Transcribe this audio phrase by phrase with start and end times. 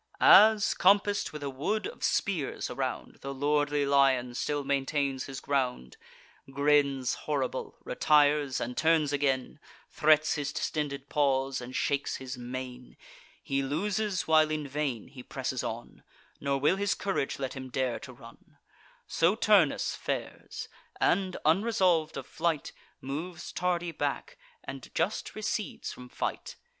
[0.19, 5.97] As, compass'd with a wood of spears around, The lordly lion still maintains his ground;
[6.51, 9.59] Grins horrible, retires, and turns again;
[9.91, 12.97] Threats his distended paws, and shakes his mane;
[13.43, 16.01] He loses while in vain he presses on,
[16.39, 18.57] Nor will his courage let him dare to run:
[19.05, 20.67] So Turnus fares,
[20.99, 22.71] and, unresolved of flight,
[23.01, 26.55] Moves tardy back, and just recedes from fight.